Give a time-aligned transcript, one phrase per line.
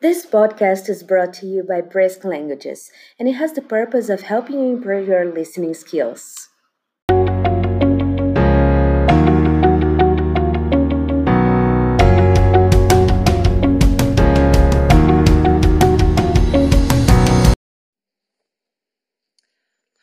[0.00, 4.20] This podcast is brought to you by Brisk Languages, and it has the purpose of
[4.20, 6.50] helping you improve your listening skills.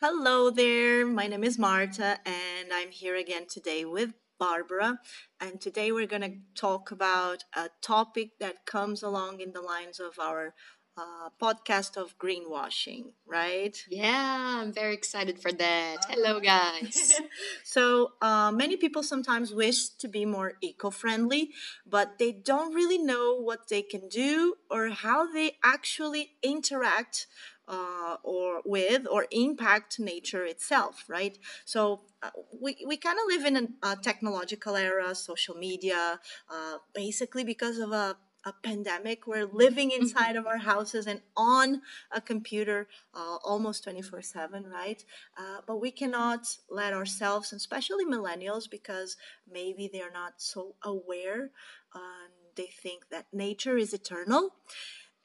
[0.02, 5.00] Hello there, my name is Marta, and I'm here again today with Barbara.
[5.40, 10.00] And today we're going to talk about a topic that comes along in the lines
[10.00, 10.54] of our
[10.98, 13.76] uh, podcast of greenwashing, right?
[13.90, 15.98] Yeah, I'm very excited for that.
[16.08, 17.20] Hello, guys.
[17.64, 21.50] so, uh, many people sometimes wish to be more eco friendly,
[21.86, 27.26] but they don't really know what they can do or how they actually interact
[27.68, 31.38] uh, or with or impact nature itself, right?
[31.64, 32.30] So uh,
[32.60, 36.20] we, we kind of live in a, technological era, social media,
[36.50, 39.26] uh, basically because of a, a pandemic.
[39.26, 40.02] We're living mm-hmm.
[40.02, 45.04] inside of our houses and on a computer uh, almost 24 7, right?
[45.36, 49.16] Uh, but we cannot let ourselves, and especially millennials, because
[49.50, 51.50] maybe they're not so aware.
[52.54, 54.50] they think that nature is eternal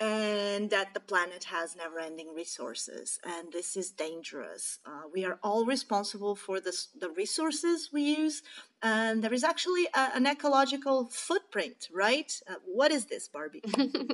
[0.02, 5.38] and that the planet has never ending resources and this is dangerous uh, we are
[5.44, 8.42] all responsible for this, the resources we use
[8.82, 13.62] and there is actually a, an ecological footprint right uh, what is this barbie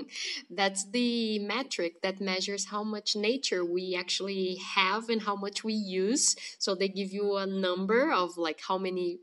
[0.50, 5.74] that's the metric that measures how much nature we actually have and how much we
[5.74, 9.20] use so they give you a number of like how many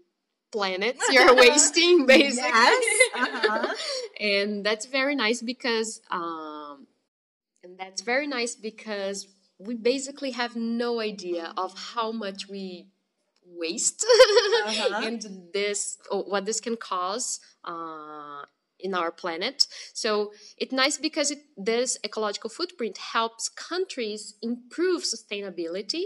[0.51, 3.11] planets you're wasting basically yes.
[3.15, 3.75] uh-huh.
[4.19, 6.54] and that's very nice because um
[7.65, 9.27] and that's very nice because
[9.59, 12.89] we basically have no idea of how much we
[13.47, 14.05] waste
[14.67, 15.01] uh-huh.
[15.05, 18.43] and this what this can cause uh,
[18.79, 26.05] in our planet so it's nice because it, this ecological footprint helps countries improve sustainability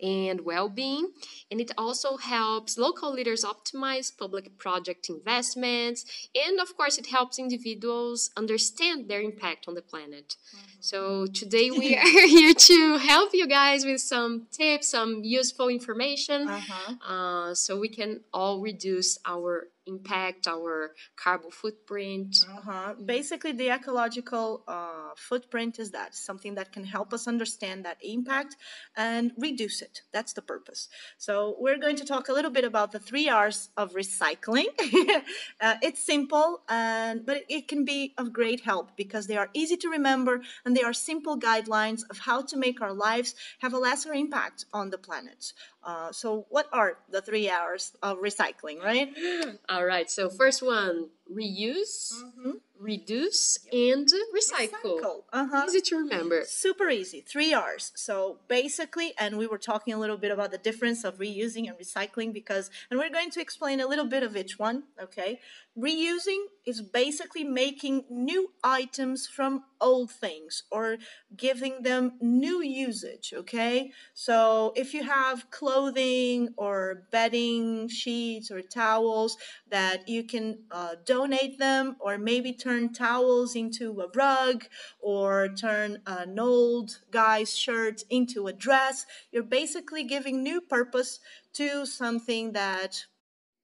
[0.00, 1.10] and well-being
[1.50, 7.38] and it also helps local leaders optimize public project investments and of course it helps
[7.38, 10.66] individuals understand their impact on the planet mm-hmm.
[10.80, 16.48] so today we are here to help you guys with some tips some useful information
[16.48, 17.48] uh-huh.
[17.50, 22.36] uh, so we can all reduce our impact our carbon footprint.
[22.48, 22.94] Uh-huh.
[23.04, 28.56] Basically, the ecological uh, footprint is that something that can help us understand that impact
[28.96, 30.02] and reduce it.
[30.12, 30.88] That's the purpose.
[31.16, 34.66] So, we're going to talk a little bit about the three R's of recycling.
[35.60, 39.76] uh, it's simple, and but it can be of great help because they are easy
[39.78, 43.78] to remember and they are simple guidelines of how to make our lives have a
[43.78, 45.52] lesser impact on the planet.
[45.82, 49.08] Uh, so, what are the three R's of recycling, right?
[49.78, 50.10] All right.
[50.10, 52.50] So, first one reuse, mm-hmm.
[52.80, 54.70] Reduce, and recycle.
[54.84, 55.22] recycle.
[55.32, 55.64] Uh-huh.
[55.66, 56.44] Easy to remember.
[56.46, 57.20] Super easy.
[57.20, 57.92] Three R's.
[57.94, 61.78] So, basically, and we were talking a little bit about the difference of reusing and
[61.78, 65.40] recycling because, and we're going to explain a little bit of each one, okay?
[65.78, 70.98] Reusing is basically making new items from old things or
[71.36, 73.92] giving them new usage, okay?
[74.12, 79.36] So if you have clothing or bedding sheets or towels
[79.70, 84.64] that you can uh, donate them or maybe turn towels into a rug
[85.00, 91.20] or turn an old guy's shirt into a dress, you're basically giving new purpose
[91.54, 93.06] to something that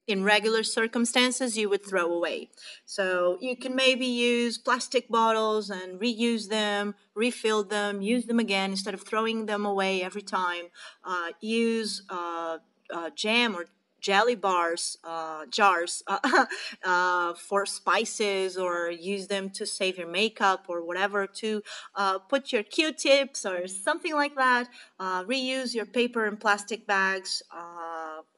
[0.06, 2.50] in regular circumstances you would throw away.
[2.84, 8.70] So you can maybe use plastic bottles and reuse them, refill them, use them again
[8.70, 10.64] instead of throwing them away every time.
[11.02, 12.58] Uh, use uh,
[12.92, 13.66] uh, jam or
[14.04, 16.44] jelly bars, uh, jars uh,
[16.84, 21.62] uh, for spices or use them to save your makeup or whatever to
[21.94, 24.68] uh, put your Q-tips or something like that.
[25.00, 27.42] Uh, reuse your paper and plastic bags.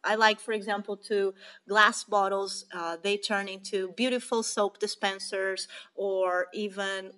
[0.08, 1.34] I like, for example, to
[1.68, 2.64] glass bottles.
[3.02, 5.66] they turn into beautiful soap dispensers
[5.96, 7.10] or even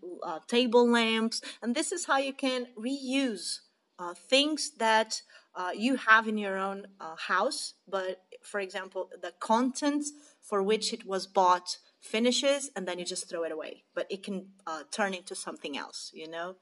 [0.47, 1.43] table lamps.
[1.63, 3.68] And this is how you can reuse
[4.15, 5.23] things that
[5.55, 10.93] uh, you have in your own uh, house, but for example, the contents for which
[10.93, 13.85] it was bought finishes and then you just throw it away.
[13.95, 16.57] But it can uh, turn into something else you know?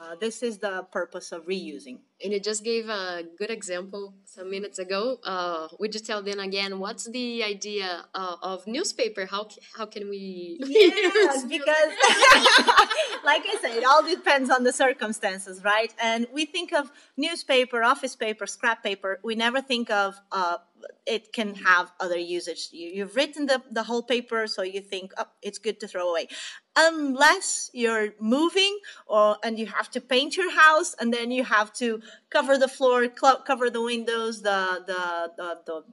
[0.00, 1.98] Uh, this is the purpose of reusing.
[2.24, 5.18] And you just gave a good example some minutes ago.
[5.24, 9.26] Uh, would you tell them again what's the idea uh, of newspaper?
[9.26, 11.92] How how can we yes because
[13.24, 15.92] like i said it all depends on the circumstances right?
[16.00, 19.20] And we think of newspaper office paper scrap paper.
[19.22, 20.58] We never think of uh,
[21.06, 22.68] it can have other usage.
[22.72, 26.08] You, have written the, the whole paper, so you think, oh, it's good to throw
[26.08, 26.28] away.
[26.76, 31.72] Unless you're moving or and you have to paint your house and then you have
[31.74, 32.00] to
[32.30, 35.84] cover the floor, cover the windows, the, the, the, the,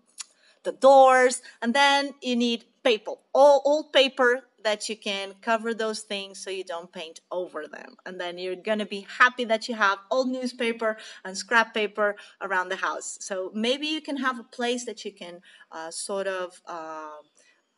[0.63, 6.01] the doors, and then you need paper, all old paper that you can cover those
[6.01, 7.95] things so you don't paint over them.
[8.05, 12.15] And then you're going to be happy that you have old newspaper and scrap paper
[12.41, 13.17] around the house.
[13.21, 15.41] So maybe you can have a place that you can
[15.71, 16.61] uh, sort of.
[16.65, 17.09] Uh,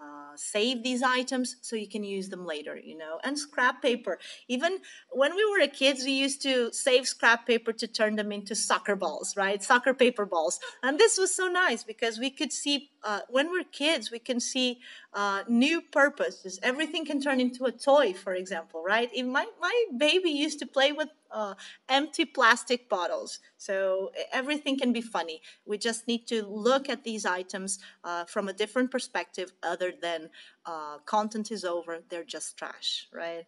[0.02, 3.20] uh, save these items so you can use them later, you know.
[3.24, 4.18] And scrap paper.
[4.48, 4.80] Even
[5.12, 8.96] when we were kids, we used to save scrap paper to turn them into soccer
[8.96, 9.62] balls, right?
[9.62, 10.60] Soccer paper balls.
[10.82, 14.40] And this was so nice because we could see, uh, when we're kids, we can
[14.40, 14.80] see
[15.14, 16.60] uh, new purposes.
[16.64, 19.10] Everything can turn into a toy, for example, right?
[19.14, 21.56] If my, my baby used to play with uh,
[21.90, 23.40] empty plastic bottles.
[23.58, 25.42] So everything can be funny.
[25.66, 30.30] We just need to look at these items uh, from a different perspective other than
[30.66, 33.46] uh, content is over, they're just trash, right?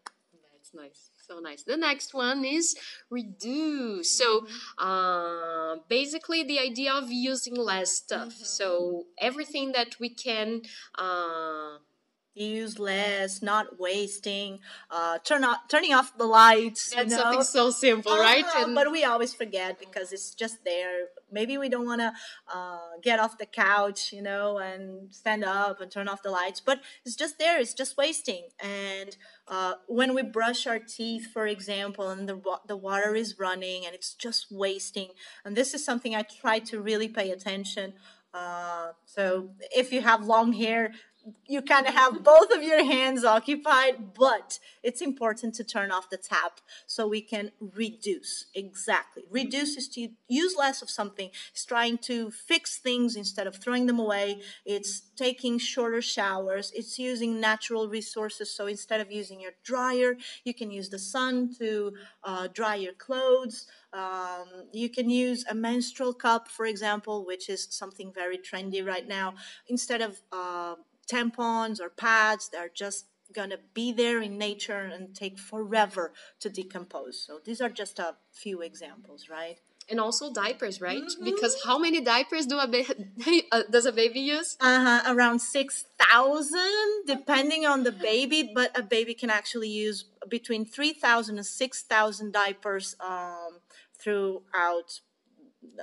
[0.63, 1.09] That's nice.
[1.27, 1.63] So nice.
[1.63, 2.75] The next one is
[3.09, 4.17] reduce.
[4.17, 4.87] So mm-hmm.
[4.87, 8.33] uh, basically, the idea of using less stuff.
[8.33, 8.43] Mm-hmm.
[8.43, 10.61] So everything that we can.
[10.97, 11.79] Uh,
[12.35, 14.59] use less, not wasting,
[14.89, 16.93] uh, turn off, turning off the lights.
[16.95, 17.23] That's you know?
[17.23, 18.45] something so simple, uh, right?
[18.57, 21.05] And but we always forget because it's just there.
[21.31, 22.13] Maybe we don't want to
[22.53, 26.59] uh, get off the couch, you know, and stand up and turn off the lights,
[26.59, 27.59] but it's just there.
[27.59, 28.47] It's just wasting.
[28.59, 29.15] And
[29.47, 33.93] uh, when we brush our teeth, for example, and the the water is running and
[33.93, 35.09] it's just wasting,
[35.45, 37.93] and this is something I try to really pay attention.
[38.33, 40.91] Uh, so if you have long hair,
[41.47, 46.09] you kind of have both of your hands occupied, but it's important to turn off
[46.09, 48.47] the tap so we can reduce.
[48.53, 49.23] Exactly.
[49.29, 51.29] Reduce is to use less of something.
[51.51, 54.41] It's trying to fix things instead of throwing them away.
[54.65, 56.71] It's taking shorter showers.
[56.75, 58.53] It's using natural resources.
[58.53, 61.93] So instead of using your dryer, you can use the sun to
[62.23, 63.67] uh, dry your clothes.
[63.93, 69.07] Um, you can use a menstrual cup, for example, which is something very trendy right
[69.07, 69.35] now.
[69.67, 70.75] Instead of uh,
[71.11, 76.49] tampons or pads that are just gonna be there in nature and take forever to
[76.49, 77.19] decompose.
[77.19, 79.57] So these are just a few examples, right?
[79.89, 81.01] And also diapers, right?
[81.01, 81.25] Mm-hmm.
[81.25, 82.85] Because how many diapers do a ba-
[83.51, 84.55] uh, does a baby use?
[84.61, 85.13] Uh huh.
[85.13, 88.51] Around six thousand, depending on the baby.
[88.55, 93.59] But a baby can actually use between three thousand and six thousand diapers um,
[93.99, 95.01] throughout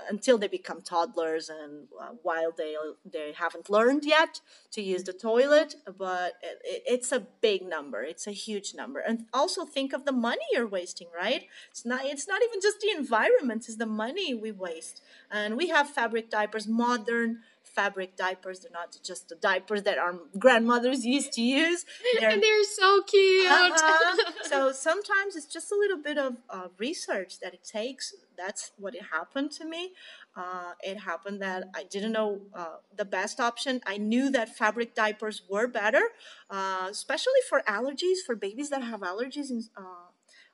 [0.08, 2.74] until they become toddlers and uh, while they
[3.04, 4.40] they haven't learned yet
[4.70, 8.02] to use the toilet but it, it's a big number.
[8.02, 9.00] It's a huge number.
[9.00, 11.46] And also think of the money you're wasting right?
[11.70, 15.02] It's not it's not even just the environment it's the money we waste.
[15.30, 17.40] And we have fabric diapers modern
[17.74, 18.60] fabric diapers.
[18.60, 21.84] They're not just the diapers that our grandmothers used to use.
[22.18, 23.50] They're, and they're so cute.
[23.50, 24.16] Uh-huh.
[24.44, 28.14] so sometimes it's just a little bit of uh, research that it takes.
[28.36, 29.92] That's what it happened to me.
[30.36, 33.80] Uh, it happened that I didn't know uh, the best option.
[33.86, 36.02] I knew that fabric diapers were better,
[36.48, 40.08] uh, especially for allergies, for babies that have allergies in, uh,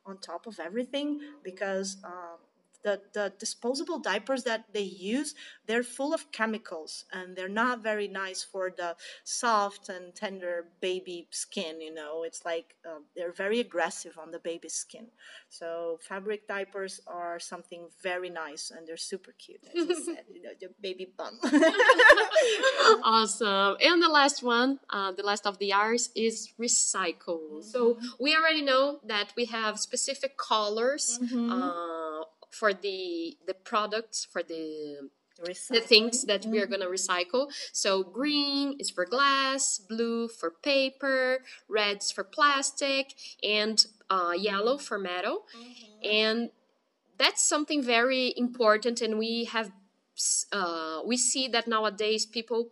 [0.04, 2.38] on top of everything, because um,
[2.86, 5.34] the, the disposable diapers that they use
[5.66, 8.94] they're full of chemicals and they're not very nice for the
[9.24, 12.22] soft and tender baby skin you know?
[12.22, 15.08] It's like uh, they're very aggressive on the baby's skin.
[15.48, 20.42] So fabric diapers are something very nice and they're super cute as you said you
[20.44, 21.34] know the baby bum
[23.02, 23.76] awesome.
[23.82, 27.64] And the last one uh, the last of the R's is recycle.
[27.64, 28.06] So mm-hmm.
[28.20, 31.50] we already know that we have specific colors mm-hmm.
[31.50, 31.95] uh,
[32.58, 35.08] for the the products for the
[35.70, 36.50] the things that mm-hmm.
[36.50, 36.80] we are mm-hmm.
[36.80, 37.52] going to recycle.
[37.72, 44.98] So green is for glass, blue for paper, reds for plastic, and uh, yellow for
[44.98, 45.44] metal.
[45.54, 46.08] Mm-hmm.
[46.10, 46.50] And
[47.18, 49.02] that's something very important.
[49.02, 49.70] And we have
[50.52, 52.70] uh, we see that nowadays people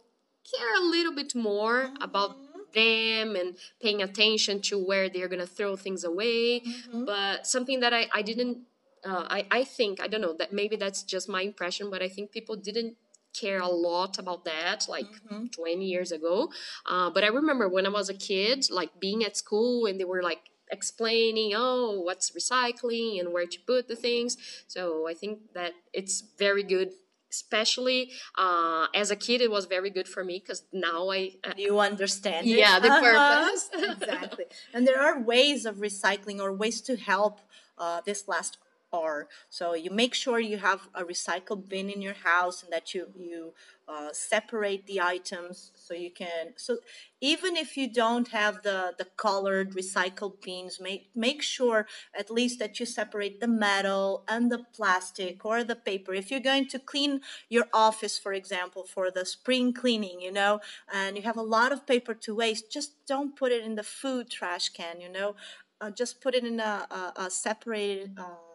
[0.51, 2.03] care a little bit more mm-hmm.
[2.03, 2.37] about
[2.75, 6.61] them and paying attention to where they're going to throw things away.
[6.61, 7.05] Mm-hmm.
[7.05, 8.59] But something that I, I didn't
[9.05, 12.09] uh, I, I think i don't know that maybe that's just my impression but i
[12.09, 12.97] think people didn't
[13.35, 15.47] care a lot about that like mm-hmm.
[15.47, 16.51] 20 years ago.
[16.87, 20.05] Uh, but i remember when i was a kid like being at school and they
[20.05, 24.37] were like explaining oh what's recycling and where to put the things.
[24.67, 26.93] So i think that it's very good
[27.31, 31.53] especially uh, as a kid it was very good for me because now i uh,
[31.57, 33.71] you understand yeah the purpose.
[33.75, 34.45] Exactly.
[34.73, 37.41] And there are ways of recycling or ways to help
[37.77, 38.59] uh, this last
[38.95, 39.29] R.
[39.51, 43.09] So you make sure you have a recycle bin in your house and that you
[43.19, 43.53] you
[43.87, 46.79] uh, separate the items so you can so
[47.21, 51.87] even if you don't have the the colored recycled bins make make sure
[52.19, 56.41] at least that you separate the metal and the plastic or the paper if you're
[56.41, 57.21] going to clean
[57.51, 60.61] your office for example for the spring cleaning you know
[60.93, 63.83] and you have a lot of paper to waste just don't put it in the
[63.83, 65.35] food trash can you know
[65.81, 68.54] uh, just put it in a, a, a separated uh,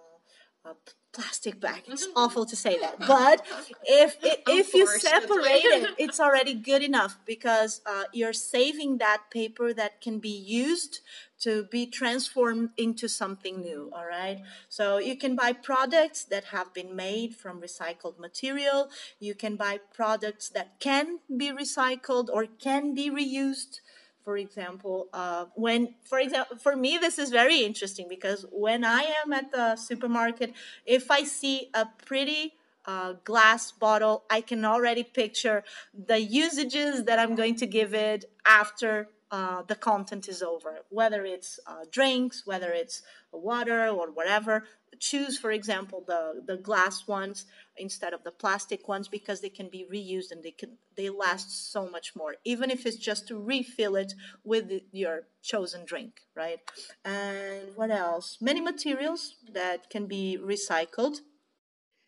[0.66, 0.76] a
[1.14, 1.84] plastic bag.
[1.88, 2.18] It's mm-hmm.
[2.18, 3.46] awful to say that, but
[3.84, 9.74] if if you separate it, it's already good enough because uh, you're saving that paper
[9.74, 11.00] that can be used
[11.40, 13.90] to be transformed into something new.
[13.94, 18.90] All right, so you can buy products that have been made from recycled material.
[19.20, 23.80] You can buy products that can be recycled or can be reused
[24.24, 29.02] for example uh, when for example for me this is very interesting because when i
[29.24, 30.54] am at the supermarket
[30.86, 32.54] if i see a pretty
[32.86, 38.26] uh, glass bottle i can already picture the usages that i'm going to give it
[38.46, 40.80] after uh, the content is over.
[40.90, 44.64] Whether it's uh, drinks whether it's water or whatever
[45.00, 47.46] choose for example the the glass ones
[47.80, 51.72] instead of the plastic ones because they can be reused and they can they last
[51.72, 56.60] so much more even if it's just to refill it with your chosen drink right
[57.06, 61.18] and what else many materials that can be recycled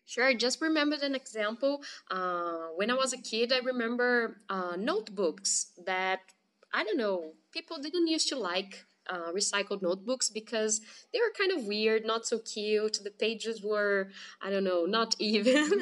[0.04, 0.34] Sure.
[0.34, 1.80] Just remembered an example.
[2.10, 6.20] Uh, when I was a kid, I remember uh, notebooks that
[6.74, 10.80] I don't know people didn't used to like uh, recycled notebooks because
[11.12, 13.00] they were kind of weird, not so cute.
[13.02, 14.08] The pages were,
[14.40, 15.80] I don't know, not even.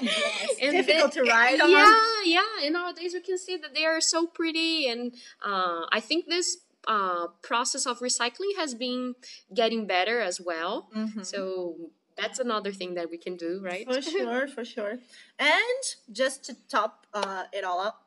[0.00, 1.70] yes, difficult they, to write on.
[1.70, 2.64] Yeah, yeah.
[2.64, 5.12] And nowadays we can see that they are so pretty, and
[5.44, 9.14] uh, I think this uh, process of recycling has been
[9.54, 10.88] getting better as well.
[10.96, 11.22] Mm-hmm.
[11.22, 11.76] So
[12.16, 13.86] that's another thing that we can do, right?
[13.86, 14.98] For sure, for sure.
[15.38, 18.01] And just to top uh, it all up,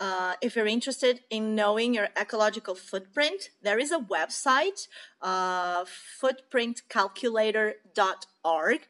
[0.00, 4.86] uh, if you're interested in knowing your ecological footprint, there is a website,
[5.20, 5.84] uh,
[6.22, 8.80] footprintcalculator.org,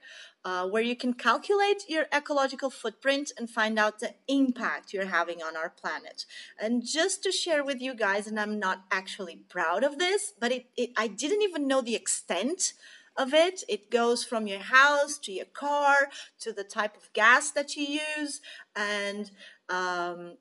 [0.45, 5.43] uh, where you can calculate your ecological footprint and find out the impact you're having
[5.43, 6.27] on our planet.
[6.61, 10.53] And just to share with you guys, and I'm not actually proud of this, but
[10.53, 12.75] it, it I didn't even know the extent
[13.19, 13.65] of it.
[13.69, 16.09] It goes from your house to your car
[16.41, 18.41] to the type of gas that you use
[18.77, 19.31] and
[19.71, 20.37] um,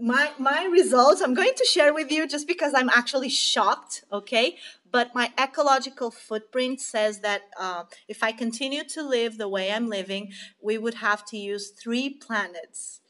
[0.00, 4.56] my my results i'm going to share with you just because i'm actually shocked okay?
[4.90, 9.88] But my ecological footprint says that uh, if i continue to live the way i'm
[9.88, 13.01] living we would have to use three planets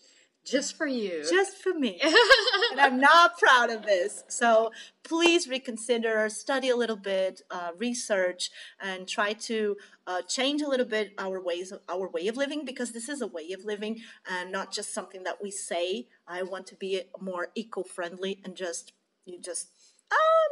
[0.45, 1.25] just for you.
[1.29, 2.01] Just for me.
[2.73, 4.25] and I'm not proud of this.
[4.29, 4.71] So
[5.05, 10.87] please reconsider, study a little bit, uh, research, and try to uh, change a little
[10.87, 14.01] bit our ways, of, our way of living, because this is a way of living
[14.29, 16.09] and not just something that we say.
[16.27, 18.93] I want to be more eco-friendly and just
[19.25, 19.69] you just
[20.13, 20.49] oh,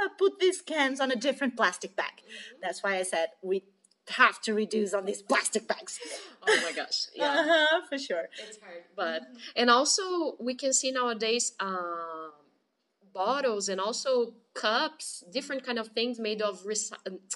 [0.00, 2.12] I'm gonna put these cans on a different plastic bag.
[2.18, 2.58] Mm-hmm.
[2.62, 3.64] That's why I said we
[4.10, 5.98] have to reduce on these plastic bags.
[6.46, 8.28] oh my gosh, yeah, uh-huh, for sure.
[8.46, 9.22] It's hard, but
[9.56, 12.28] and also we can see nowadays uh,
[13.12, 16.64] bottles and also cups, different kind of things made of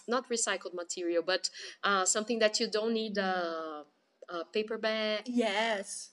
[0.09, 1.51] not recycled material, but
[1.83, 3.85] uh, something that you don't need a,
[4.29, 5.23] a paper bag.
[5.27, 6.11] Yes.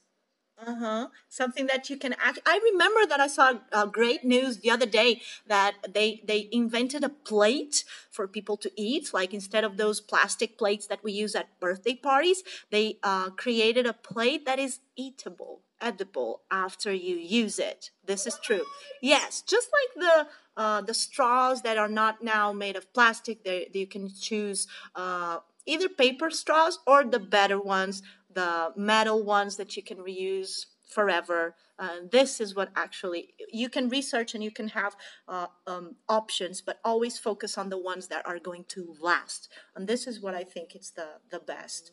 [0.65, 1.07] Uh-huh.
[1.27, 2.37] Something that you can act.
[2.45, 7.03] I remember that I saw uh, great news the other day that they they invented
[7.03, 9.11] a plate for people to eat.
[9.11, 13.87] Like instead of those plastic plates that we use at birthday parties, they uh, created
[13.87, 17.89] a plate that is eatable, edible after you use it.
[18.05, 18.65] This is true.
[19.01, 20.27] Yes, just like the
[20.61, 23.43] uh, the straws that are not now made of plastic.
[23.43, 28.03] They you can choose uh, either paper straws or the better ones
[28.33, 31.55] the metal ones that you can reuse forever.
[31.79, 34.95] Uh, this is what actually you can research and you can have
[35.27, 39.49] uh, um, options, but always focus on the ones that are going to last.
[39.75, 41.91] And this is what I think it's the the best.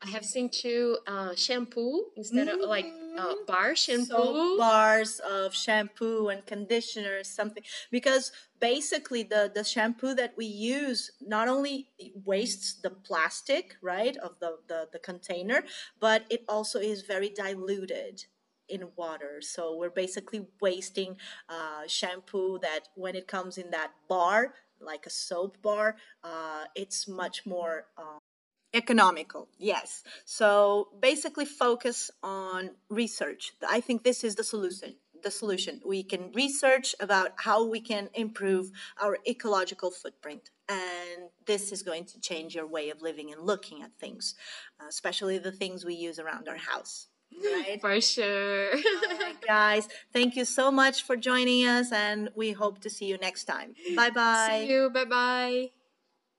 [0.00, 2.62] I have seen too uh, shampoo instead mm-hmm.
[2.62, 2.86] of like
[3.16, 3.44] uh, mm-hmm.
[3.46, 4.56] bar shampoo.
[4.56, 11.48] Bars of shampoo and conditioner, something because basically the the shampoo that we use not
[11.48, 11.88] only
[12.24, 15.64] wastes the plastic right of the the, the container,
[15.98, 18.24] but it also is very diluted
[18.68, 19.40] in water.
[19.40, 21.16] So we're basically wasting
[21.48, 27.08] uh, shampoo that when it comes in that bar, like a soap bar, uh, it's
[27.08, 27.86] much more.
[27.96, 28.18] Uh,
[28.74, 30.02] Economical, yes.
[30.24, 33.52] So basically, focus on research.
[33.68, 34.96] I think this is the solution.
[35.22, 35.80] the solution.
[35.84, 38.70] We can research about how we can improve
[39.02, 40.50] our ecological footprint.
[40.68, 44.34] And this is going to change your way of living and looking at things,
[44.88, 47.08] especially the things we use around our house.
[47.42, 47.80] Right?
[47.86, 48.74] For sure.
[49.46, 53.44] guys, thank you so much for joining us, and we hope to see you next
[53.44, 53.74] time.
[53.96, 54.60] Bye bye.
[54.62, 54.90] See you.
[54.90, 55.77] Bye bye.